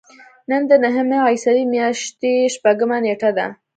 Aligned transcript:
نن 0.49 0.61
د 0.69 0.71
نهمې 0.83 1.19
عیسوي 1.27 1.65
میاشتې 1.73 2.33
شپږمه 2.55 2.97
نېټه 3.05 3.29
ده. 3.37 3.47